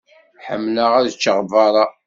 [0.45, 1.85] Ḥemmleɣ ad ččeɣ berra.